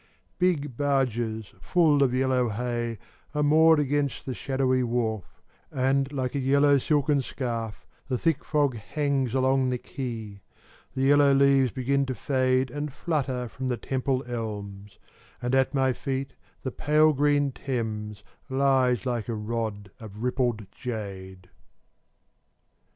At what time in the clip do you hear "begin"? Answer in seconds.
11.69-12.07